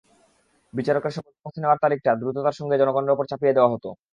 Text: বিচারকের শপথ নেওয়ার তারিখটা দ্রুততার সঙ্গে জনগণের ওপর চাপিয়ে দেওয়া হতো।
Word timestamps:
বিচারকের 0.73 1.13
শপথ 1.15 1.53
নেওয়ার 1.57 1.81
তারিখটা 1.83 2.11
দ্রুততার 2.19 2.57
সঙ্গে 2.59 2.79
জনগণের 2.81 3.13
ওপর 3.15 3.25
চাপিয়ে 3.31 3.55
দেওয়া 3.57 3.71
হতো। 3.73 3.89